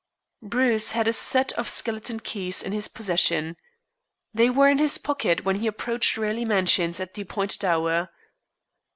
Bruce 0.41 0.93
had 0.93 1.07
a 1.07 1.13
set 1.13 1.51
of 1.53 1.69
skeleton 1.69 2.19
keys 2.19 2.63
in 2.63 2.71
his 2.71 2.87
possession. 2.87 3.55
They 4.33 4.49
were 4.49 4.67
in 4.67 4.79
his 4.79 4.97
pocket 4.97 5.45
when 5.45 5.57
he 5.57 5.67
approached 5.67 6.17
Raleigh 6.17 6.43
Mansions 6.43 6.99
at 6.99 7.13
the 7.13 7.21
appointed 7.21 7.63
hour. 7.63 8.09